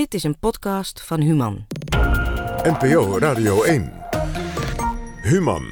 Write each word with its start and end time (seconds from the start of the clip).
Dit 0.00 0.14
is 0.14 0.22
een 0.22 0.38
podcast 0.38 1.00
van 1.00 1.20
Human. 1.20 1.66
NPO 2.62 3.18
Radio 3.18 3.62
1. 3.62 3.92
Human. 5.22 5.64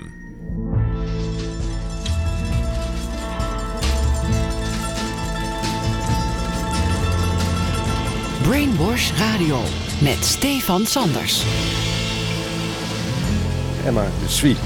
Brainwash 8.43 9.13
Radio 9.19 9.61
met 10.03 10.25
Stefan 10.25 10.87
Sanders. 10.87 11.45
Emma 13.85 14.05
de 14.05 14.29
Swie. 14.29 14.57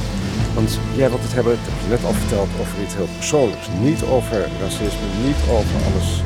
Want 0.54 0.78
jij 0.96 1.08
wilt 1.08 1.22
het 1.22 1.32
hebben, 1.32 1.56
dat 1.56 1.64
heb 1.64 1.82
je 1.82 1.88
net 1.88 2.04
al 2.04 2.12
verteld, 2.12 2.48
over 2.60 2.82
iets 2.82 2.94
heel 2.94 3.08
persoonlijks. 3.16 3.66
Niet 3.80 4.02
over 4.02 4.48
racisme, 4.60 5.06
niet 5.24 5.36
over 5.50 5.76
alles 5.92 6.22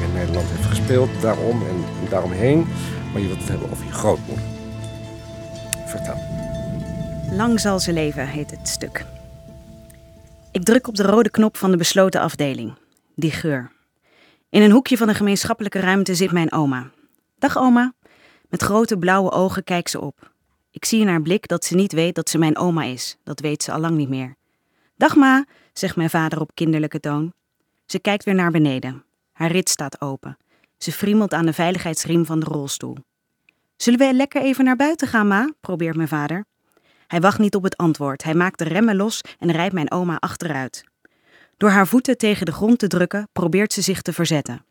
in 0.00 0.12
Nederland 0.12 0.48
heeft 0.48 0.68
gespeeld, 0.68 1.20
daarom 1.20 1.62
en 1.62 2.08
daaromheen. 2.10 2.66
Maar 3.12 3.20
je 3.20 3.26
wilt 3.26 3.40
het 3.40 3.48
hebben 3.48 3.70
over 3.70 3.84
je 3.84 3.92
grootmoeder. 3.92 4.44
Vertel. 5.86 6.18
Lang 7.32 7.60
zal 7.60 7.80
ze 7.80 7.92
leven, 7.92 8.28
heet 8.28 8.50
het 8.50 8.68
stuk. 8.68 9.04
Ik 10.52 10.62
druk 10.64 10.88
op 10.88 10.94
de 10.94 11.02
rode 11.02 11.30
knop 11.30 11.56
van 11.56 11.70
de 11.70 11.76
besloten 11.76 12.20
afdeling. 12.20 12.74
Die 13.14 13.30
geur. 13.30 13.72
In 14.50 14.62
een 14.62 14.70
hoekje 14.70 14.96
van 14.96 15.06
de 15.06 15.14
gemeenschappelijke 15.14 15.80
ruimte 15.80 16.14
zit 16.14 16.32
mijn 16.32 16.52
oma. 16.52 16.90
Dag 17.38 17.58
oma. 17.58 17.92
Met 18.48 18.62
grote 18.62 18.98
blauwe 18.98 19.30
ogen 19.30 19.64
kijkt 19.64 19.90
ze 19.90 20.00
op. 20.00 20.32
Ik 20.70 20.84
zie 20.84 21.00
in 21.00 21.08
haar 21.08 21.22
blik 21.22 21.48
dat 21.48 21.64
ze 21.64 21.74
niet 21.74 21.92
weet 21.92 22.14
dat 22.14 22.28
ze 22.28 22.38
mijn 22.38 22.56
oma 22.56 22.82
is. 22.82 23.16
Dat 23.24 23.40
weet 23.40 23.62
ze 23.62 23.72
al 23.72 23.80
lang 23.80 23.96
niet 23.96 24.08
meer. 24.08 24.34
Dag 24.96 25.16
ma, 25.16 25.44
zegt 25.72 25.96
mijn 25.96 26.10
vader 26.10 26.40
op 26.40 26.50
kinderlijke 26.54 27.00
toon. 27.00 27.32
Ze 27.86 27.98
kijkt 27.98 28.24
weer 28.24 28.34
naar 28.34 28.50
beneden. 28.50 29.04
Haar 29.36 29.50
rit 29.50 29.68
staat 29.68 30.00
open. 30.00 30.36
Ze 30.78 30.92
friemelt 30.92 31.32
aan 31.32 31.46
de 31.46 31.52
veiligheidsriem 31.52 32.26
van 32.26 32.40
de 32.40 32.46
rolstoel. 32.46 32.96
Zullen 33.76 33.98
we 33.98 34.14
lekker 34.14 34.42
even 34.42 34.64
naar 34.64 34.76
buiten 34.76 35.08
gaan, 35.08 35.28
ma? 35.28 35.52
probeert 35.60 35.96
mijn 35.96 36.08
vader. 36.08 36.44
Hij 37.06 37.20
wacht 37.20 37.38
niet 37.38 37.54
op 37.54 37.62
het 37.62 37.76
antwoord. 37.76 38.22
Hij 38.22 38.34
maakt 38.34 38.58
de 38.58 38.64
remmen 38.64 38.96
los 38.96 39.20
en 39.38 39.50
rijdt 39.50 39.74
mijn 39.74 39.90
oma 39.90 40.16
achteruit. 40.16 40.84
Door 41.56 41.70
haar 41.70 41.86
voeten 41.86 42.18
tegen 42.18 42.46
de 42.46 42.52
grond 42.52 42.78
te 42.78 42.86
drukken, 42.86 43.28
probeert 43.32 43.72
ze 43.72 43.80
zich 43.82 44.02
te 44.02 44.12
verzetten. 44.12 44.64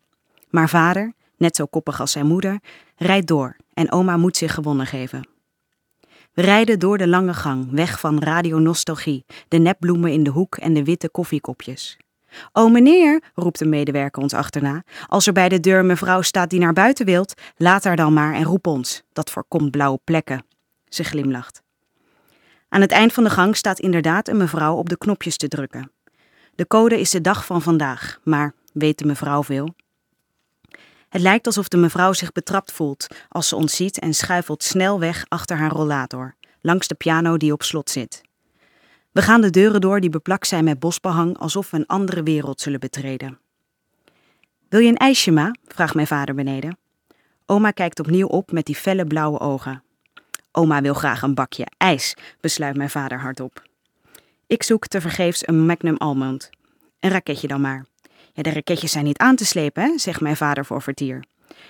Maar 0.50 0.68
vader, 0.68 1.12
net 1.36 1.56
zo 1.56 1.66
koppig 1.66 2.00
als 2.00 2.12
zijn 2.12 2.26
moeder, 2.26 2.60
rijdt 2.96 3.26
door 3.26 3.56
en 3.74 3.92
oma 3.92 4.16
moet 4.16 4.36
zich 4.36 4.54
gewonnen 4.54 4.86
geven. 4.86 5.28
We 6.32 6.42
rijden 6.42 6.78
door 6.78 6.98
de 6.98 7.08
lange 7.08 7.34
gang, 7.34 7.70
weg 7.70 8.00
van 8.00 8.18
Radio 8.18 8.58
Nostalgie, 8.58 9.24
de 9.48 9.58
nepbloemen 9.58 10.12
in 10.12 10.22
de 10.22 10.30
hoek 10.30 10.56
en 10.56 10.74
de 10.74 10.84
witte 10.84 11.08
koffiekopjes. 11.08 11.96
O 12.52 12.68
meneer, 12.68 13.22
roept 13.34 13.60
een 13.60 13.68
medewerker 13.68 14.22
ons 14.22 14.34
achterna, 14.34 14.82
als 15.06 15.26
er 15.26 15.32
bij 15.32 15.48
de 15.48 15.60
deur 15.60 15.78
een 15.78 15.86
mevrouw 15.86 16.22
staat 16.22 16.50
die 16.50 16.60
naar 16.60 16.72
buiten 16.72 17.06
wilt, 17.06 17.34
laat 17.56 17.84
haar 17.84 17.96
dan 17.96 18.12
maar 18.12 18.34
en 18.34 18.44
roep 18.44 18.66
ons. 18.66 19.02
Dat 19.12 19.30
voorkomt 19.30 19.70
blauwe 19.70 20.00
plekken. 20.04 20.44
Ze 20.88 21.04
glimlacht. 21.04 21.62
Aan 22.68 22.80
het 22.80 22.90
eind 22.90 23.12
van 23.12 23.24
de 23.24 23.30
gang 23.30 23.56
staat 23.56 23.78
inderdaad 23.78 24.28
een 24.28 24.36
mevrouw 24.36 24.74
op 24.74 24.88
de 24.88 24.98
knopjes 24.98 25.36
te 25.36 25.48
drukken. 25.48 25.90
De 26.54 26.66
code 26.66 27.00
is 27.00 27.10
de 27.10 27.20
dag 27.20 27.46
van 27.46 27.62
vandaag, 27.62 28.18
maar 28.24 28.54
weet 28.72 28.98
de 28.98 29.04
mevrouw 29.04 29.42
veel? 29.42 29.74
Het 31.08 31.22
lijkt 31.22 31.46
alsof 31.46 31.68
de 31.68 31.76
mevrouw 31.76 32.12
zich 32.12 32.32
betrapt 32.32 32.72
voelt 32.72 33.06
als 33.28 33.48
ze 33.48 33.56
ons 33.56 33.76
ziet 33.76 33.98
en 33.98 34.14
schuifelt 34.14 34.62
snel 34.62 35.00
weg 35.00 35.24
achter 35.28 35.56
haar 35.56 35.70
rollator, 35.70 36.34
langs 36.60 36.88
de 36.88 36.94
piano 36.94 37.36
die 37.36 37.52
op 37.52 37.62
slot 37.62 37.90
zit. 37.90 38.25
We 39.16 39.22
gaan 39.22 39.40
de 39.40 39.50
deuren 39.50 39.80
door 39.80 40.00
die 40.00 40.10
beplakt 40.10 40.46
zijn 40.46 40.64
met 40.64 40.78
bosbehang, 40.78 41.38
alsof 41.38 41.70
we 41.70 41.76
een 41.76 41.86
andere 41.86 42.22
wereld 42.22 42.60
zullen 42.60 42.80
betreden. 42.80 43.38
Wil 44.68 44.80
je 44.80 44.88
een 44.88 44.96
ijsje, 44.96 45.30
ma? 45.30 45.54
vraagt 45.66 45.94
mijn 45.94 46.06
vader 46.06 46.34
beneden. 46.34 46.78
Oma 47.46 47.70
kijkt 47.70 48.00
opnieuw 48.00 48.26
op 48.26 48.52
met 48.52 48.66
die 48.66 48.74
felle 48.74 49.04
blauwe 49.04 49.40
ogen. 49.40 49.82
Oma 50.52 50.80
wil 50.80 50.94
graag 50.94 51.22
een 51.22 51.34
bakje 51.34 51.66
ijs, 51.76 52.14
besluit 52.40 52.76
mijn 52.76 52.90
vader 52.90 53.20
hardop. 53.20 53.62
Ik 54.46 54.62
zoek 54.62 54.86
tevergeefs 54.86 55.48
een 55.48 55.66
Magnum 55.66 55.96
Almond. 55.96 56.50
Een 57.00 57.10
raketje 57.10 57.48
dan 57.48 57.60
maar. 57.60 57.86
Ja, 58.32 58.42
de 58.42 58.52
raketjes 58.52 58.92
zijn 58.92 59.04
niet 59.04 59.18
aan 59.18 59.36
te 59.36 59.44
slepen, 59.44 59.98
zegt 59.98 60.20
mijn 60.20 60.36
vader 60.36 60.64
voor 60.64 60.82
vertier. 60.82 61.24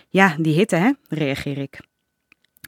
Ja, 0.08 0.36
die 0.38 0.54
hitte, 0.54 0.76
hè? 0.76 0.90
reageer 1.08 1.58
ik. 1.58 1.80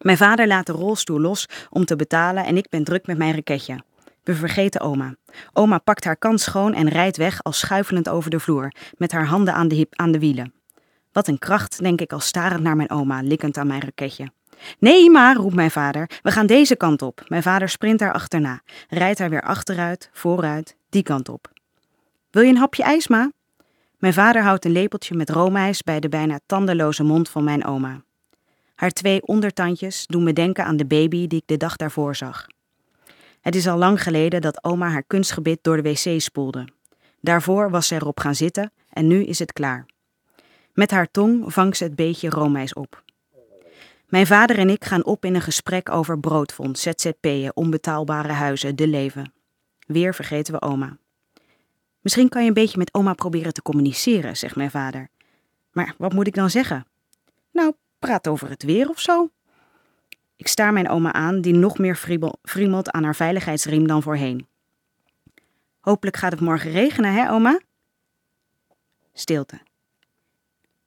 Mijn 0.02 0.16
vader 0.16 0.46
laat 0.46 0.66
de 0.66 0.72
rolstoel 0.72 1.20
los 1.20 1.46
om 1.70 1.84
te 1.84 1.96
betalen 1.96 2.44
en 2.44 2.56
ik 2.56 2.68
ben 2.68 2.84
druk 2.84 3.06
met 3.06 3.18
mijn 3.18 3.34
raketje. 3.34 3.86
We 4.28 4.34
vergeten 4.34 4.80
oma. 4.80 5.14
Oma 5.52 5.78
pakt 5.78 6.04
haar 6.04 6.16
kant 6.16 6.40
schoon 6.40 6.74
en 6.74 6.88
rijdt 6.88 7.16
weg 7.16 7.42
als 7.42 7.58
schuifelend 7.58 8.08
over 8.08 8.30
de 8.30 8.40
vloer, 8.40 8.72
met 8.96 9.12
haar 9.12 9.26
handen 9.26 9.54
aan 9.54 9.68
de, 9.68 9.74
hip, 9.74 9.92
aan 9.96 10.12
de 10.12 10.18
wielen. 10.18 10.52
Wat 11.12 11.28
een 11.28 11.38
kracht, 11.38 11.82
denk 11.82 12.00
ik 12.00 12.12
al 12.12 12.20
starend 12.20 12.62
naar 12.62 12.76
mijn 12.76 12.90
oma, 12.90 13.20
likkend 13.20 13.56
aan 13.56 13.66
mijn 13.66 13.80
raketje. 13.80 14.30
Nee, 14.78 15.10
maar, 15.10 15.36
roept 15.36 15.54
mijn 15.54 15.70
vader, 15.70 16.10
we 16.22 16.30
gaan 16.30 16.46
deze 16.46 16.76
kant 16.76 17.02
op. 17.02 17.24
Mijn 17.28 17.42
vader 17.42 17.68
sprint 17.68 18.00
haar 18.00 18.12
achterna, 18.12 18.60
rijdt 18.88 19.18
haar 19.18 19.30
weer 19.30 19.42
achteruit, 19.42 20.10
vooruit, 20.12 20.76
die 20.90 21.02
kant 21.02 21.28
op. 21.28 21.50
Wil 22.30 22.42
je 22.42 22.50
een 22.50 22.56
hapje 22.56 22.82
ijs, 22.82 23.08
ma? 23.08 23.30
Mijn 23.98 24.14
vader 24.14 24.42
houdt 24.42 24.64
een 24.64 24.72
lepeltje 24.72 25.14
met 25.14 25.30
roomijs 25.30 25.82
bij 25.82 26.00
de 26.00 26.08
bijna 26.08 26.40
tandeloze 26.46 27.02
mond 27.02 27.28
van 27.28 27.44
mijn 27.44 27.64
oma. 27.64 28.02
Haar 28.74 28.90
twee 28.90 29.22
ondertandjes 29.22 30.06
doen 30.06 30.22
me 30.22 30.32
denken 30.32 30.64
aan 30.64 30.76
de 30.76 30.86
baby 30.86 31.26
die 31.26 31.38
ik 31.38 31.46
de 31.46 31.56
dag 31.56 31.76
daarvoor 31.76 32.16
zag. 32.16 32.46
Het 33.48 33.56
is 33.56 33.68
al 33.68 33.78
lang 33.78 34.02
geleden 34.02 34.40
dat 34.40 34.64
oma 34.64 34.88
haar 34.88 35.02
kunstgebit 35.02 35.58
door 35.62 35.82
de 35.82 35.82
wc 35.82 36.20
spoelde. 36.20 36.68
Daarvoor 37.20 37.70
was 37.70 37.86
ze 37.86 37.94
erop 37.94 38.20
gaan 38.20 38.34
zitten 38.34 38.72
en 38.90 39.06
nu 39.06 39.24
is 39.24 39.38
het 39.38 39.52
klaar. 39.52 39.86
Met 40.72 40.90
haar 40.90 41.10
tong 41.10 41.52
vangt 41.52 41.76
ze 41.76 41.84
het 41.84 41.96
beetje 41.96 42.28
roomijs 42.28 42.74
op. 42.74 43.02
Mijn 44.08 44.26
vader 44.26 44.58
en 44.58 44.70
ik 44.70 44.84
gaan 44.84 45.04
op 45.04 45.24
in 45.24 45.34
een 45.34 45.40
gesprek 45.40 45.90
over 45.90 46.20
broodfonds, 46.20 46.82
ZZP'en, 46.82 47.56
onbetaalbare 47.56 48.32
huizen, 48.32 48.76
de 48.76 48.88
leven. 48.88 49.32
Weer 49.86 50.14
vergeten 50.14 50.54
we 50.54 50.62
oma. 50.62 50.98
Misschien 52.00 52.28
kan 52.28 52.42
je 52.42 52.48
een 52.48 52.54
beetje 52.54 52.78
met 52.78 52.94
oma 52.94 53.12
proberen 53.12 53.52
te 53.52 53.62
communiceren, 53.62 54.36
zegt 54.36 54.56
mijn 54.56 54.70
vader. 54.70 55.08
Maar 55.72 55.94
wat 55.98 56.12
moet 56.12 56.26
ik 56.26 56.34
dan 56.34 56.50
zeggen? 56.50 56.86
Nou, 57.52 57.72
praat 57.98 58.28
over 58.28 58.48
het 58.48 58.62
weer 58.62 58.88
of 58.88 59.00
zo. 59.00 59.30
Ik 60.38 60.48
staar 60.48 60.72
mijn 60.72 60.88
oma 60.88 61.12
aan, 61.12 61.40
die 61.40 61.54
nog 61.54 61.78
meer 61.78 61.96
friemelt 62.42 62.90
aan 62.90 63.04
haar 63.04 63.16
veiligheidsriem 63.16 63.86
dan 63.86 64.02
voorheen. 64.02 64.46
Hopelijk 65.80 66.16
gaat 66.16 66.32
het 66.32 66.40
morgen 66.40 66.70
regenen, 66.70 67.12
hè, 67.12 67.30
oma? 67.30 67.60
Stilte. 69.12 69.58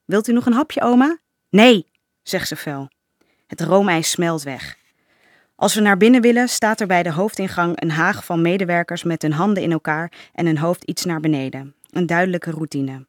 Wilt 0.06 0.28
u 0.28 0.34
nog 0.34 0.46
een 0.46 0.54
hapje, 0.54 0.82
oma? 0.82 1.18
Nee, 1.50 1.88
zegt 2.24 2.48
ze 2.48 2.56
fel. 2.56 2.90
Het 3.48 3.62
roomijs 3.62 4.10
smelt 4.10 4.44
weg. 4.44 4.78
Als 5.56 5.76
we 5.76 5.82
naar 5.82 5.98
binnen 5.98 6.22
willen, 6.22 6.50
staat 6.50 6.80
er 6.80 6.88
bij 6.88 7.04
de 7.04 7.12
hoofdingang 7.12 7.82
een 7.82 7.92
haag 7.92 8.26
van 8.26 8.42
medewerkers 8.42 9.04
met 9.04 9.22
hun 9.22 9.34
handen 9.34 9.64
in 9.64 9.72
elkaar 9.72 10.12
en 10.34 10.46
hun 10.46 10.58
hoofd 10.58 10.84
iets 10.84 11.06
naar 11.06 11.20
beneden. 11.20 11.76
Een 11.90 12.06
duidelijke 12.06 12.52
routine. 12.52 13.06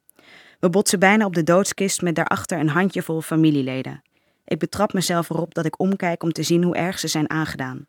We 0.61 0.71
botsen 0.71 0.99
bijna 0.99 1.25
op 1.25 1.35
de 1.35 1.43
doodskist 1.43 2.03
met 2.03 2.15
daarachter 2.15 2.59
een 2.59 2.69
handjevol 2.69 3.21
familieleden. 3.21 4.03
Ik 4.45 4.59
betrap 4.59 4.93
mezelf 4.93 5.31
erop 5.31 5.55
dat 5.55 5.65
ik 5.65 5.81
omkijk 5.81 6.23
om 6.23 6.33
te 6.33 6.43
zien 6.43 6.63
hoe 6.63 6.77
erg 6.77 6.99
ze 6.99 7.09
zijn 7.09 7.31
aangedaan. 7.31 7.87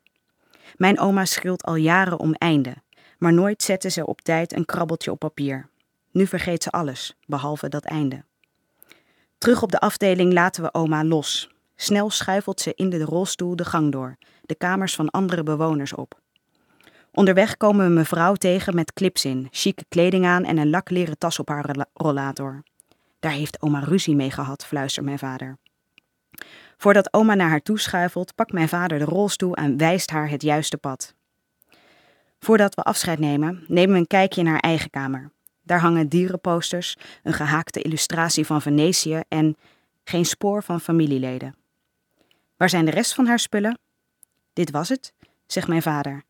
Mijn 0.76 0.98
oma 0.98 1.24
schreeuwt 1.24 1.64
al 1.64 1.74
jaren 1.74 2.18
om 2.18 2.34
einde, 2.34 2.74
maar 3.18 3.32
nooit 3.32 3.62
zette 3.62 3.90
ze 3.90 4.06
op 4.06 4.20
tijd 4.20 4.52
een 4.52 4.64
krabbeltje 4.64 5.10
op 5.10 5.18
papier. 5.18 5.68
Nu 6.10 6.26
vergeet 6.26 6.62
ze 6.62 6.70
alles, 6.70 7.16
behalve 7.26 7.68
dat 7.68 7.84
einde. 7.84 8.24
Terug 9.38 9.62
op 9.62 9.70
de 9.70 9.80
afdeling 9.80 10.32
laten 10.32 10.62
we 10.62 10.74
oma 10.74 11.04
los. 11.04 11.50
Snel 11.76 12.10
schuifelt 12.10 12.60
ze 12.60 12.72
in 12.74 12.90
de 12.90 13.04
rolstoel 13.04 13.56
de 13.56 13.64
gang 13.64 13.92
door, 13.92 14.16
de 14.42 14.54
kamers 14.54 14.94
van 14.94 15.10
andere 15.10 15.42
bewoners 15.42 15.94
op. 15.94 16.20
Onderweg 17.12 17.56
komen 17.56 17.86
we 17.86 17.92
mevrouw 17.92 18.34
tegen 18.34 18.74
met 18.74 18.92
clips 18.92 19.24
in, 19.24 19.48
chique 19.50 19.84
kleding 19.88 20.26
aan 20.26 20.44
en 20.44 20.58
een 20.58 20.70
lakleren 20.70 21.18
tas 21.18 21.38
op 21.38 21.48
haar 21.48 21.86
rollator. 21.92 22.62
Daar 23.20 23.32
heeft 23.32 23.62
oma 23.62 23.78
ruzie 23.78 24.14
mee 24.14 24.30
gehad, 24.30 24.66
fluistert 24.66 25.04
mijn 25.04 25.18
vader. 25.18 25.58
Voordat 26.76 27.12
oma 27.12 27.34
naar 27.34 27.48
haar 27.48 27.62
toe 27.62 27.78
schuifelt, 27.78 28.34
pakt 28.34 28.52
mijn 28.52 28.68
vader 28.68 28.98
de 28.98 29.04
rolstoel 29.04 29.54
en 29.54 29.76
wijst 29.76 30.10
haar 30.10 30.28
het 30.28 30.42
juiste 30.42 30.76
pad. 30.76 31.14
Voordat 32.38 32.74
we 32.74 32.82
afscheid 32.82 33.18
nemen, 33.18 33.64
nemen 33.68 33.92
we 33.92 34.00
een 34.00 34.06
kijkje 34.06 34.40
in 34.40 34.46
haar 34.46 34.60
eigen 34.60 34.90
kamer. 34.90 35.32
Daar 35.62 35.80
hangen 35.80 36.08
dierenposters, 36.08 36.96
een 37.22 37.32
gehaakte 37.32 37.82
illustratie 37.82 38.46
van 38.46 38.62
Venetië 38.62 39.22
en 39.28 39.56
geen 40.04 40.24
spoor 40.24 40.62
van 40.62 40.80
familieleden. 40.80 41.54
Waar 42.56 42.68
zijn 42.68 42.84
de 42.84 42.90
rest 42.90 43.14
van 43.14 43.26
haar 43.26 43.38
spullen? 43.38 43.78
Dit 44.52 44.70
was 44.70 44.88
het, 44.88 45.12
zegt 45.46 45.68
mijn 45.68 45.82
vader. 45.82 46.22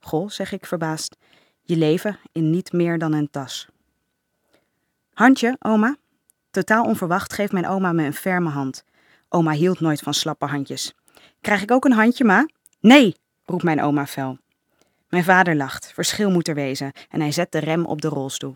Goh, 0.00 0.28
zeg 0.28 0.52
ik 0.52 0.66
verbaasd, 0.66 1.16
je 1.62 1.76
leven 1.76 2.18
in 2.32 2.50
niet 2.50 2.72
meer 2.72 2.98
dan 2.98 3.12
een 3.12 3.30
tas. 3.30 3.68
Handje, 5.12 5.56
oma. 5.58 5.96
Totaal 6.50 6.84
onverwacht 6.84 7.32
geeft 7.32 7.52
mijn 7.52 7.66
oma 7.68 7.92
me 7.92 8.04
een 8.04 8.14
ferme 8.14 8.48
hand. 8.48 8.84
Oma 9.32 9.52
hield 9.52 9.80
nooit 9.80 10.00
van 10.00 10.14
slappe 10.14 10.46
handjes. 10.46 10.94
Krijg 11.40 11.62
ik 11.62 11.70
ook 11.70 11.84
een 11.84 11.92
handje, 11.92 12.24
ma? 12.24 12.48
Nee, 12.80 13.16
roept 13.44 13.62
mijn 13.62 13.82
oma 13.82 14.06
fel. 14.06 14.38
Mijn 15.08 15.24
vader 15.24 15.56
lacht, 15.56 15.92
verschil 15.92 16.30
moet 16.30 16.48
er 16.48 16.54
wezen, 16.54 16.92
en 17.08 17.20
hij 17.20 17.32
zet 17.32 17.52
de 17.52 17.58
rem 17.58 17.84
op 17.84 18.00
de 18.00 18.08
rolstoel. 18.08 18.54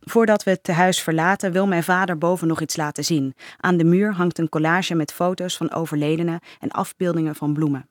Voordat 0.00 0.42
we, 0.42 0.50
het 0.50 0.62
tehuis 0.62 1.02
verlaten, 1.02 1.52
wil 1.52 1.66
mijn 1.66 1.82
vader 1.82 2.18
boven 2.18 2.48
nog 2.48 2.60
iets 2.60 2.76
laten 2.76 3.04
zien. 3.04 3.34
Aan 3.56 3.76
de 3.76 3.84
muur 3.84 4.14
hangt 4.14 4.38
een 4.38 4.48
collage 4.48 4.94
met 4.94 5.12
foto's 5.12 5.56
van 5.56 5.72
overledenen 5.72 6.40
en 6.60 6.70
afbeeldingen 6.70 7.34
van 7.34 7.52
bloemen. 7.52 7.88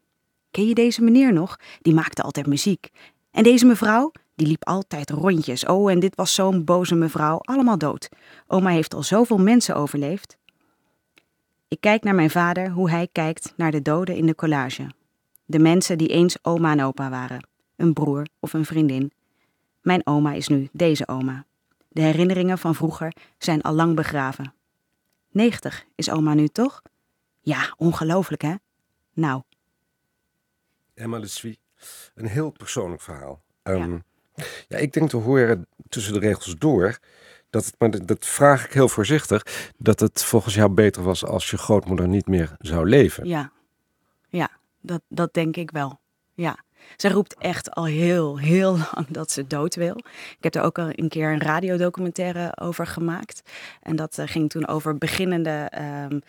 Ken 0.52 0.68
je 0.68 0.74
deze 0.74 1.02
meneer 1.02 1.34
nog? 1.34 1.60
Die 1.82 1.94
maakte 1.94 2.22
altijd 2.22 2.46
muziek. 2.48 2.90
En 3.32 3.44
deze 3.44 3.66
mevrouw? 3.66 4.12
Die 4.36 4.48
liep 4.48 4.66
altijd 4.66 5.10
rondjes. 5.10 5.66
Oh, 5.66 5.92
en 5.92 6.00
dit 6.00 6.16
was 6.16 6.34
zo'n 6.34 6.64
boze 6.64 6.96
mevrouw, 6.96 7.38
allemaal 7.38 7.78
dood. 7.78 8.10
Oma 8.48 8.70
heeft 8.70 8.94
al 8.94 9.04
zoveel 9.04 9.38
mensen 9.38 9.76
overleefd. 9.76 10.38
Ik 11.76 11.82
kijk 11.82 12.04
naar 12.04 12.16
mijn 12.16 12.30
vader, 12.30 12.70
hoe 12.70 12.90
hij 12.90 13.08
kijkt 13.12 13.54
naar 13.58 13.72
de 13.72 13.82
doden 13.82 14.16
in 14.16 14.26
de 14.26 14.36
collage. 14.36 14.92
De 15.46 15.60
mensen 15.60 15.98
die 15.98 16.08
eens 16.08 16.38
oma 16.42 16.72
en 16.72 16.84
opa 16.84 17.10
waren. 17.10 17.48
Een 17.76 17.94
broer 17.94 18.28
of 18.40 18.54
een 18.54 18.66
vriendin. 18.66 19.12
Mijn 19.82 20.08
oma 20.08 20.34
is 20.34 20.48
nu 20.48 20.70
deze 20.72 21.08
oma. 21.08 21.46
De 21.88 22.02
herinneringen 22.02 22.58
van 22.58 22.76
vroeger 22.76 23.14
zijn 23.38 23.62
al 23.62 23.74
lang 23.74 23.96
begraven. 23.96 24.54
90 25.32 25.86
is 25.96 26.10
oma 26.10 26.34
nu 26.34 26.48
toch? 26.48 26.82
Ja, 27.42 27.74
ongelooflijk 27.78 28.42
hè? 28.42 28.54
Nou, 29.14 29.42
Emma 30.94 31.20
de 31.20 31.28
Swie, 31.28 31.60
een 32.14 32.28
heel 32.28 32.52
persoonlijk 32.52 33.02
verhaal. 33.02 33.42
Ehm, 33.64 33.98
ja. 34.68 34.78
ik 34.78 34.94
denk 34.94 35.10
te 35.10 35.18
horen 35.18 35.68
tussen 35.90 36.14
de 36.14 36.20
regels 36.20 36.56
door 36.58 37.00
dat 37.64 37.74
maar 37.78 38.06
dat- 38.06 38.26
vraag 38.26 38.66
ik 38.66 38.74
heel 38.74 38.90
voorzichtig, 38.90 39.72
dat 39.78 40.00
het 40.00 40.24
volgens 40.24 40.54
jou 40.56 40.70
beter 40.70 41.04
was 41.04 41.26
als 41.26 41.50
je 41.50 41.58
grootmoeder 41.58 42.08
niet 42.08 42.28
meer 42.28 42.56
zou 42.60 42.90
leven. 42.90 43.28
ja. 43.28 43.54
Ja, 44.30 44.50
dat, 44.82 45.02
dat 45.08 45.34
denk 45.34 45.56
ik 45.56 45.72
wel. 45.72 46.00
Ja. 46.34 46.58
Zij 46.96 47.12
roept 47.12 47.36
echt 47.38 47.72
al 47.72 47.86
heel, 47.86 48.38
heel 48.40 48.72
lang 48.94 49.08
dat 49.08 49.32
ze 49.32 49.48
dood 49.48 49.76
wil. 49.76 49.96
Ik 50.38 50.38
heb 50.44 50.56
er 50.56 50.62
ook 50.62 50.80
al 50.80 50.90
een 50.92 51.10
keer 51.10 51.32
een 51.32 51.42
radiodocumentaire 51.42 52.58
over 52.58 52.88
gemaakt. 52.88 53.42
En 53.82 53.96
dat 53.96 54.18
eh, 54.18 54.28
ging 54.28 54.50
toen 54.50 54.68
over 54.68 54.98
beginnende, 54.98 55.68
ehm, 55.72 56.20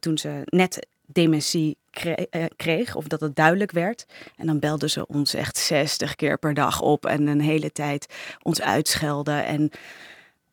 toen 0.00 0.18
ze 0.18 0.40
net 0.44 0.86
dementie 1.06 1.76
eh, 1.90 2.44
kreeg, 2.56 2.94
of 2.94 3.06
dat 3.06 3.20
het 3.20 3.36
duidelijk 3.36 3.70
werd. 3.70 4.06
En 4.36 4.46
dan 4.46 4.58
belde 4.58 4.88
ze 4.88 5.06
ons 5.06 5.34
echt 5.34 5.56
60 5.58 6.14
keer 6.14 6.38
per 6.38 6.54
dag 6.54 6.80
op 6.80 7.06
en 7.06 7.26
een 7.26 7.40
hele 7.40 7.72
tijd 7.72 8.06
ons 8.42 8.60
uitschelden. 8.62 9.44
En 9.44 9.70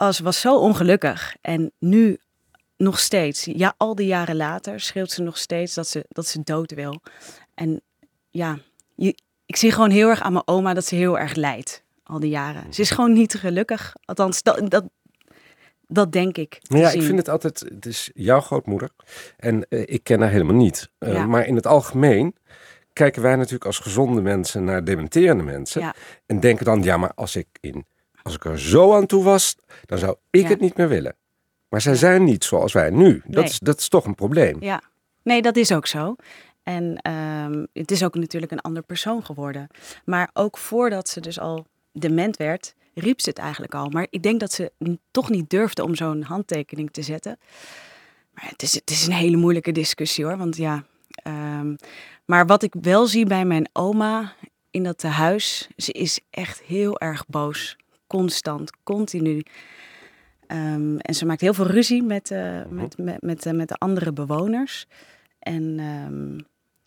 ze 0.08 0.24
was 0.24 0.40
zo 0.40 0.58
ongelukkig. 0.58 1.36
En 1.42 1.72
nu 1.80 2.18
nog 2.78 3.00
steeds, 3.00 3.46
ja, 3.46 3.74
al 3.78 3.96
die 3.96 4.08
jaren 4.08 4.36
later, 4.36 4.80
schreeuwt 4.80 5.12
ze 5.12 5.22
nog 5.22 5.38
steeds 5.38 5.74
dat 5.74 5.88
ze, 5.88 6.06
dat 6.10 6.28
ze 6.28 6.42
dood 6.44 6.74
wil. 6.74 7.02
En 7.54 7.82
ja, 8.30 8.58
je, 8.96 9.16
ik 9.46 9.56
zie 9.56 9.72
gewoon 9.72 9.90
heel 9.90 10.10
erg 10.10 10.22
aan 10.22 10.34
mijn 10.34 10.48
oma 10.48 10.74
dat 10.74 10.86
ze 10.86 10.96
heel 10.96 11.20
erg 11.20 11.34
lijdt. 11.36 11.84
Al 12.04 12.20
die 12.20 12.30
jaren. 12.30 12.74
Ze 12.74 12.82
is 12.82 12.92
gewoon 12.92 13.14
niet 13.14 13.34
gelukkig. 13.34 13.94
Althans, 14.06 14.44
dat, 14.44 14.70
dat, 14.70 14.84
dat 15.88 16.12
denk 16.12 16.38
ik. 16.38 16.60
ja, 16.62 16.92
ik 16.92 17.02
vind 17.02 17.18
het 17.18 17.30
altijd, 17.30 17.60
het 17.60 17.86
is 17.86 18.10
jouw 18.14 18.40
grootmoeder 18.42 18.90
en 19.38 19.66
eh, 19.70 19.82
ik 19.86 20.04
ken 20.04 20.22
haar 20.22 20.32
helemaal 20.32 20.56
niet. 20.56 20.90
Eh, 20.98 21.14
Ja. 21.14 21.26
Maar 21.26 21.46
in 21.46 21.56
het 21.56 21.68
algemeen 21.68 22.36
kijken 22.94 23.22
wij 23.22 23.36
natuurlijk 23.36 23.66
als 23.66 23.80
gezonde 23.80 24.22
mensen 24.22 24.64
naar 24.64 24.84
dementerende 24.84 25.44
mensen. 25.44 25.82
Ja. 25.82 25.96
En 26.26 26.40
denken 26.40 26.66
dan, 26.66 26.84
ja, 26.84 26.98
maar 26.98 27.12
als 27.16 27.36
ik, 27.36 27.48
in, 27.60 27.86
als 28.30 28.38
ik 28.38 28.46
er 28.46 28.60
zo 28.60 28.94
aan 28.96 29.06
toe 29.06 29.24
was, 29.24 29.56
dan 29.86 29.98
zou 29.98 30.16
ik 30.30 30.42
Ja. 30.42 30.48
het 30.48 30.60
niet 30.60 30.78
meer 30.78 30.88
willen. 30.88 31.16
Maar 31.70 31.82
zij 31.82 31.96
zijn 31.96 32.24
niet 32.24 32.44
zoals 32.44 32.74
wij 32.74 32.90
nu. 32.90 33.22
Dat, 33.26 33.36
Nee. 33.36 33.44
is, 33.44 33.60
dat 33.60 33.80
is 33.80 33.88
toch 33.90 34.06
een 34.06 34.16
probleem. 34.16 34.58
Ja, 34.60 34.82
nee, 35.24 35.42
dat 35.42 35.56
is 35.56 35.72
ook 35.72 35.88
zo. 35.88 36.16
En 36.64 36.98
ehm, 37.02 37.66
het 37.74 37.92
is 37.92 38.04
ook 38.04 38.16
natuurlijk 38.16 38.52
een 38.52 38.62
ander 38.62 38.84
persoon 38.84 39.26
geworden. 39.26 39.68
Maar 40.06 40.30
ook 40.34 40.58
voordat 40.58 41.10
ze 41.10 41.20
dus 41.20 41.40
al 41.40 41.66
dement 41.92 42.38
werd, 42.38 42.74
riep 42.94 43.22
ze 43.22 43.30
het 43.30 43.38
eigenlijk 43.38 43.76
al. 43.76 43.90
Maar 43.90 44.08
ik 44.10 44.24
denk 44.24 44.40
dat 44.40 44.52
ze 44.52 44.72
toch 45.12 45.30
niet 45.30 45.50
durfde 45.50 45.84
om 45.84 45.96
zo'n 45.96 46.22
handtekening 46.22 46.92
te 46.92 47.02
zetten. 47.02 47.40
Maar 48.34 48.46
het 48.50 48.62
is, 48.62 48.74
het 48.74 48.90
is 48.90 49.08
een 49.08 49.14
hele 49.14 49.38
moeilijke 49.38 49.72
discussie 49.72 50.26
hoor. 50.26 50.38
Want 50.38 50.58
ja, 50.58 50.84
ehm, 51.10 51.76
maar 52.26 52.46
wat 52.46 52.64
ik 52.64 52.74
wel 52.82 53.06
zie 53.08 53.26
bij 53.26 53.46
mijn 53.46 53.70
oma 53.74 54.34
in 54.72 54.84
dat 54.84 54.98
tehuis, 54.98 55.68
ze 55.76 55.92
is 55.92 56.20
echt 56.30 56.62
heel 56.62 57.00
erg 57.00 57.26
boos. 57.28 57.78
Constant, 58.10 58.72
continu. 58.84 59.44
Ehm, 60.48 60.98
en 60.98 61.16
ze 61.16 61.26
maakt 61.26 61.42
heel 61.42 61.54
veel 61.54 61.68
ruzie 61.68 62.04
met, 62.04 62.32
eh, 62.32 62.66
met, 62.70 62.98
met, 62.98 63.22
met, 63.22 63.46
eh, 63.46 63.54
met 63.54 63.68
de 63.68 63.76
andere 63.76 64.14
bewoners. 64.14 64.88
En 65.40 65.80
ehm, 65.80 66.40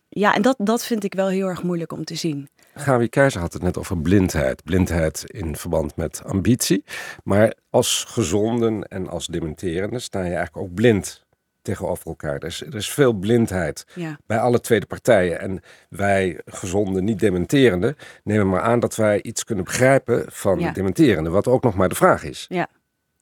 ja, 0.09 0.35
en 0.35 0.41
dat, 0.41 0.55
dat 0.57 0.85
vind 0.85 1.03
ik 1.03 1.13
wel 1.13 1.27
heel 1.27 1.47
erg 1.47 1.63
moeilijk 1.63 1.91
om 1.91 2.03
te 2.03 2.15
zien. 2.15 2.49
Gawie 2.75 3.09
Keizer 3.09 3.41
had 3.41 3.53
het 3.53 3.61
net 3.61 3.77
over 3.77 3.97
blindheid. 3.97 4.63
Blindheid 4.63 5.23
in 5.25 5.55
verband 5.55 5.95
met 5.95 6.21
ambitie. 6.25 6.83
Maar 7.23 7.53
als 7.69 8.05
gezonden 8.07 8.83
en 8.83 9.07
als 9.07 9.27
dementerende 9.27 9.99
sta 9.99 10.19
je 10.19 10.35
eigenlijk 10.35 10.57
ook 10.57 10.73
blind 10.73 11.22
tegenover 11.63 12.07
elkaar. 12.07 12.35
Er 12.35 12.43
is, 12.43 12.61
er 12.61 12.75
is 12.75 12.89
veel 12.89 13.13
blindheid 13.13 13.85
Ja, 13.95 14.17
bij 14.25 14.39
alle 14.39 14.59
tweede 14.59 14.85
partijen. 14.85 15.39
En 15.39 15.59
wij 15.89 16.41
gezonde, 16.45 17.01
niet 17.01 17.19
dementerende, 17.19 17.95
nemen 18.23 18.49
maar 18.49 18.61
aan 18.61 18.79
dat 18.79 18.95
wij 18.95 19.21
iets 19.21 19.43
kunnen 19.43 19.63
begrijpen 19.65 20.25
van 20.27 20.59
Ja. 20.59 20.67
de 20.67 20.73
dementerende. 20.73 21.29
Wat 21.29 21.47
ook 21.47 21.63
nog 21.63 21.75
maar 21.75 21.89
de 21.89 21.95
vraag 21.95 22.23
is. 22.23 22.49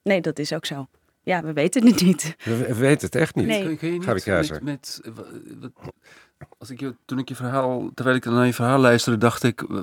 nee, 0.03 0.21
dat 0.21 0.39
is 0.39 0.53
ook 0.53 0.65
zo. 0.65 0.87
Ja, 1.23 1.43
we 1.43 1.53
weten 1.53 1.85
het 1.87 2.01
niet. 2.01 2.35
We, 2.43 2.57
we 2.57 2.75
weten 2.75 3.05
het 3.05 3.15
echt 3.15 3.35
niet. 3.35 3.47
Nee. 3.47 3.75
Kun, 3.77 3.91
je 3.91 3.99
niet 3.99 4.61
met, 4.61 4.61
met 4.63 5.01
als 6.57 6.69
ik 6.69 6.79
je, 6.79 6.95
toen 7.05 7.19
ik 7.19 7.29
je 7.29 7.35
verhaal, 7.35 7.89
terwijl 7.93 8.15
ik 8.15 8.25
naar 8.25 8.45
je 8.45 8.53
verhaal 8.53 8.79
luisterde, 8.79 9.17
dacht 9.17 9.43
ik, 9.43 9.61
eh, 9.61 9.81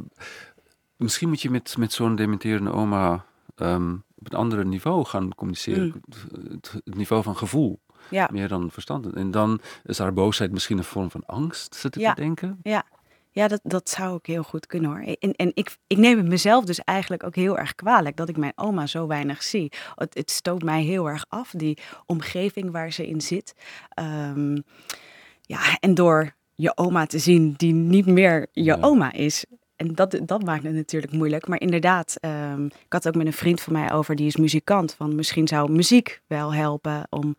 misschien 0.96 1.28
moet 1.28 1.40
je 1.40 1.50
met, 1.50 1.76
met 1.78 1.92
zo'n 1.92 2.16
dementerende 2.16 2.70
oma 2.72 3.24
ehm, 3.54 3.92
op 3.92 4.32
een 4.32 4.38
andere 4.38 4.64
niveau 4.64 5.04
gaan 5.04 5.34
communiceren. 5.34 6.02
Het, 6.50 6.72
het 6.84 6.94
niveau 6.94 7.22
van 7.22 7.36
gevoel, 7.36 7.80
Ja, 8.10 8.28
meer 8.32 8.48
dan 8.48 8.70
verstand. 8.70 9.12
En 9.14 9.30
dan 9.30 9.60
is 9.84 9.98
haar 9.98 10.12
boosheid 10.12 10.52
misschien 10.52 10.78
een 10.78 10.84
vorm 10.84 11.10
van 11.10 11.22
angst, 11.26 11.74
zit 11.74 11.94
ik 11.96 12.00
Ja. 12.02 12.14
te 12.14 12.20
denken. 12.20 12.58
ja 13.30 13.48
dat, 13.48 13.60
dat 13.62 13.88
zou 13.90 14.12
ook 14.12 14.26
heel 14.26 14.42
goed 14.42 14.66
kunnen 14.66 14.90
hoor. 14.90 15.16
En, 15.18 15.32
en 15.32 15.50
ik, 15.54 15.76
ik 15.86 15.96
neem 15.96 16.16
het 16.16 16.26
mezelf 16.28 16.64
dus 16.64 16.78
eigenlijk 16.80 17.24
ook 17.24 17.34
heel 17.34 17.58
erg 17.58 17.74
kwalijk 17.74 18.16
dat 18.16 18.28
ik 18.28 18.36
mijn 18.36 18.52
oma 18.56 18.86
zo 18.86 19.06
weinig 19.06 19.42
zie. 19.42 19.72
Het, 19.94 20.14
het 20.14 20.30
stoot 20.30 20.62
mij 20.62 20.82
heel 20.82 21.08
erg 21.08 21.24
af, 21.28 21.50
die 21.56 21.78
omgeving 22.06 22.70
waar 22.70 22.92
ze 22.92 23.06
in 23.08 23.20
zit. 23.20 23.54
Ehm, 23.88 24.58
ja, 25.42 25.60
en 25.80 25.94
door 25.94 26.34
je 26.54 26.76
oma 26.76 27.06
te 27.06 27.18
zien 27.18 27.54
die 27.56 27.72
niet 27.72 28.06
meer 28.06 28.46
je 28.52 28.62
Ja. 28.62 28.78
oma 28.80 29.12
is. 29.12 29.44
En 29.76 29.94
dat, 29.94 30.18
dat 30.22 30.44
maakt 30.44 30.62
het 30.64 30.74
natuurlijk 30.74 31.12
moeilijk. 31.12 31.48
Maar 31.48 31.60
inderdaad, 31.60 32.16
ehm, 32.20 32.64
ik 32.64 32.92
had 32.92 33.04
het 33.04 33.08
ook 33.08 33.14
met 33.22 33.26
een 33.26 33.38
vriend 33.38 33.60
van 33.60 33.72
mij 33.72 33.92
over, 33.92 34.16
die 34.16 34.26
is 34.26 34.36
muzikant. 34.36 34.94
Van 34.94 35.14
misschien 35.14 35.48
zou 35.48 35.72
muziek 35.72 36.20
wel 36.26 36.54
helpen 36.54 37.06
om 37.10 37.36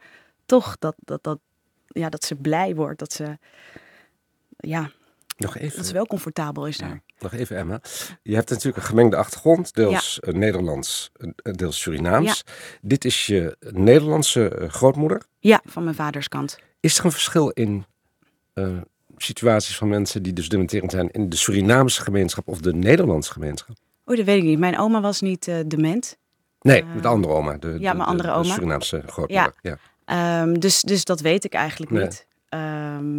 toch 0.49 0.75
dat, 0.79 0.95
dat, 0.99 1.23
dat, 1.23 1.39
ja, 1.87 2.09
dat 2.09 2.23
ze 2.23 2.35
blij 2.35 2.75
wordt. 2.75 2.99
Dat 2.99 3.13
ze, 3.13 3.37
ja, 4.57 4.91
Nog 5.37 5.53
dat 5.53 5.61
even, 5.61 5.85
ze 5.85 5.93
wel 5.93 6.05
comfortabel 6.05 6.67
is 6.67 6.77
daar. 6.77 6.89
Ja. 6.89 7.01
nog 7.19 7.33
even, 7.33 7.57
Emma. 7.57 7.81
Je 8.21 8.35
hebt 8.35 8.49
natuurlijk 8.49 8.77
een 8.77 8.83
gemengde 8.89 9.15
achtergrond. 9.17 9.73
Deels 9.73 10.19
Nederlands, 10.25 11.11
deels 11.41 11.79
Surinaams. 11.81 12.43
Dit 12.81 13.05
is 13.05 13.25
je 13.25 13.57
Nederlandse 13.59 14.49
eh, 14.49 14.69
grootmoeder. 14.69 15.21
Ja, 15.39 15.61
van 15.65 15.83
mijn 15.83 15.95
vaders 15.95 16.27
kant. 16.27 16.59
Is 16.79 16.97
er 16.99 17.05
een 17.05 17.11
verschil 17.11 17.49
in 17.49 17.85
eh, 18.53 18.77
situaties 19.17 19.77
van 19.77 19.87
mensen 19.89 20.23
die 20.23 20.33
dus 20.33 20.49
dementerend 20.49 20.91
zijn 20.91 21.11
in 21.11 21.29
de 21.29 21.35
Surinaamse 21.35 22.01
gemeenschap 22.01 22.47
of 22.47 22.59
de 22.59 22.73
Nederlandse 22.73 23.31
gemeenschap? 23.31 23.75
Oh, 24.05 24.15
dat 24.15 24.25
weet 24.25 24.37
ik 24.37 24.43
niet. 24.43 24.59
Mijn 24.59 24.79
oma 24.79 25.01
was 25.01 25.21
niet 25.21 25.47
eh, 25.47 25.55
dement. 25.67 26.17
Nee, 26.61 26.83
met 26.83 27.03
de 27.03 27.09
andere 27.09 27.33
oma. 27.33 27.57
De, 27.57 27.67
ja, 27.67 27.73
de- 27.73 27.79
mijn 27.79 27.97
de- 27.97 28.03
andere 28.03 28.27
de 28.29 28.33
oma. 28.35 28.53
Surinaamse 28.53 29.03
grootmoeder. 29.05 29.53
Ja. 29.61 29.77
Ehm, 30.09 30.53
dus, 30.53 30.81
dus 30.81 31.03
dat 31.05 31.19
weet 31.21 31.43
ik 31.43 31.53
eigenlijk 31.53 31.91
Nee. 31.91 32.03
niet. 32.03 32.25
Ehm, 32.49 33.17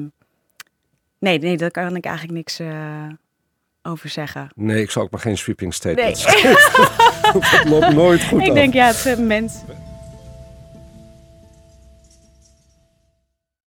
nee, 1.19 1.39
nee, 1.39 1.57
daar 1.57 1.71
kan 1.71 1.97
ik 1.97 2.05
eigenlijk 2.05 2.37
niks 2.37 2.59
eh, 2.59 3.05
over 3.83 4.09
zeggen. 4.09 4.49
Nee, 4.55 4.83
ik 4.83 4.91
zal 4.91 5.03
ook 5.03 5.11
maar 5.11 5.21
geen 5.21 5.39
sweeping 5.39 5.71
Nee. 5.85 5.95
statements 5.95 6.25
geven. 6.25 7.33
dat 7.51 7.65
loopt 7.69 7.95
nooit 7.95 8.25
goed 8.25 8.41
ik 8.43 8.49
af. 8.49 8.55
denk, 8.55 8.75
ja, 8.75 8.87
het 8.87 8.97
is 8.97 9.05
een 9.05 9.27
mens. 9.27 9.55